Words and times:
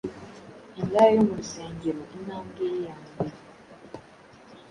indaya 0.79 1.11
yo 1.15 1.21
mu 1.27 1.33
rusengerointambwe 1.39 2.63
ye 2.73 2.79
ya 2.87 2.95
mbere 3.05 3.35